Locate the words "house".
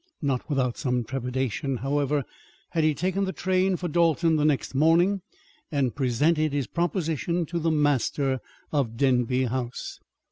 9.43-9.99